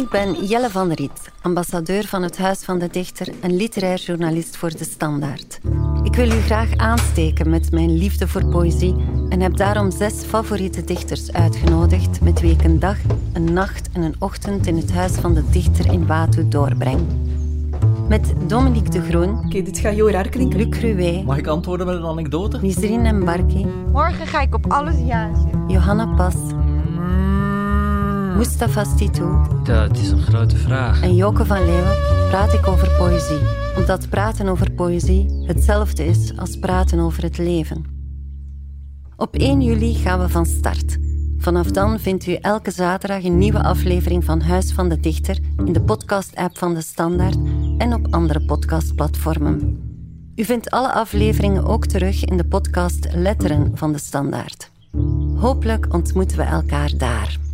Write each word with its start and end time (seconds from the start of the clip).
Ik 0.00 0.08
ben 0.08 0.44
Jelle 0.46 0.70
van 0.70 0.88
der 0.88 0.96
Riet, 0.96 1.30
ambassadeur 1.42 2.06
van 2.06 2.22
het 2.22 2.38
Huis 2.38 2.64
van 2.64 2.78
de 2.78 2.88
Dichter 2.90 3.28
en 3.40 3.56
literair 3.56 3.98
journalist 3.98 4.56
voor 4.56 4.70
De 4.70 4.84
Standaard. 4.84 5.60
Ik 6.02 6.14
wil 6.14 6.26
u 6.26 6.40
graag 6.40 6.76
aansteken 6.76 7.50
met 7.50 7.70
mijn 7.72 7.96
liefde 7.96 8.28
voor 8.28 8.46
poëzie 8.46 8.94
en 9.28 9.40
heb 9.40 9.56
daarom 9.56 9.90
zes 9.90 10.14
favoriete 10.14 10.84
dichters 10.84 11.32
uitgenodigd 11.32 12.20
met 12.20 12.40
wie 12.40 12.52
ik 12.52 12.64
een 12.64 12.78
dag, 12.78 12.96
een 13.32 13.52
nacht 13.52 13.88
en 13.92 14.02
een 14.02 14.14
ochtend 14.18 14.66
in 14.66 14.76
het 14.76 14.92
Huis 14.92 15.12
van 15.12 15.34
de 15.34 15.50
Dichter 15.50 15.92
in 15.92 16.06
Batu 16.06 16.48
doorbreng. 16.48 17.00
Met 18.08 18.32
Dominique 18.46 18.90
de 18.90 19.02
Groen, 19.02 19.38
Oké, 19.44 19.62
dit 19.62 19.78
gaat 19.78 19.94
heel 19.94 20.10
raar 20.10 20.28
klinken. 20.28 20.58
Luc 20.58 20.80
Ruwe, 20.80 21.22
Mag 21.24 21.38
ik 21.38 21.46
antwoorden 21.46 21.86
met 21.86 21.96
een 21.96 22.06
anekdote? 22.06 22.58
Nisrine 22.62 23.12
Mbarki, 23.12 23.66
Morgen 23.92 24.26
ga 24.26 24.40
ik 24.40 24.54
op 24.54 24.72
alles 24.72 24.96
ja 25.06 25.30
zeggen. 25.34 25.64
Johanna 25.68 26.06
Pas, 26.06 26.34
Mustafa 28.40 28.84
Stitou 28.84 29.62
Dat 29.64 29.98
is 29.98 30.10
een 30.10 30.22
grote 30.22 30.56
vraag. 30.56 31.02
en 31.02 31.14
Joke 31.14 31.46
van 31.46 31.64
Leeuwen 31.64 31.96
praat 32.28 32.52
ik 32.52 32.66
over 32.66 32.90
poëzie. 32.98 33.38
Omdat 33.76 34.08
praten 34.08 34.48
over 34.48 34.70
poëzie 34.72 35.44
hetzelfde 35.46 36.04
is 36.04 36.36
als 36.36 36.58
praten 36.58 36.98
over 36.98 37.22
het 37.22 37.38
leven. 37.38 37.84
Op 39.16 39.36
1 39.36 39.62
juli 39.62 39.94
gaan 39.94 40.20
we 40.20 40.28
van 40.28 40.46
start. 40.46 40.98
Vanaf 41.38 41.70
dan 41.70 41.98
vindt 41.98 42.26
u 42.26 42.34
elke 42.34 42.70
zaterdag 42.70 43.24
een 43.24 43.38
nieuwe 43.38 43.62
aflevering 43.62 44.24
van 44.24 44.40
Huis 44.40 44.72
van 44.72 44.88
de 44.88 45.00
Dichter 45.00 45.38
in 45.56 45.72
de 45.72 45.82
podcast-app 45.82 46.58
van 46.58 46.74
De 46.74 46.80
Standaard 46.80 47.38
en 47.78 47.94
op 47.94 48.06
andere 48.10 48.44
podcastplatformen. 48.44 49.78
U 50.34 50.44
vindt 50.44 50.70
alle 50.70 50.92
afleveringen 50.92 51.64
ook 51.64 51.86
terug 51.86 52.24
in 52.24 52.36
de 52.36 52.44
podcast 52.44 53.08
Letteren 53.12 53.70
van 53.74 53.92
De 53.92 53.98
Standaard. 53.98 54.70
Hopelijk 55.36 55.94
ontmoeten 55.94 56.36
we 56.36 56.42
elkaar 56.42 56.92
daar. 56.96 57.48